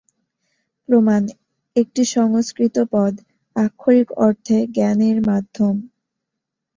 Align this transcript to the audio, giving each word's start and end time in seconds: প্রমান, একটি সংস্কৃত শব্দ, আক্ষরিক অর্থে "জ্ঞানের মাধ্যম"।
প্রমান, 0.89 1.23
একটি 1.75 2.01
সংস্কৃত 2.15 2.75
শব্দ, 2.83 3.15
আক্ষরিক 3.55 4.09
অর্থে 4.25 4.57
"জ্ঞানের 4.75 5.17
মাধ্যম"। 5.27 5.75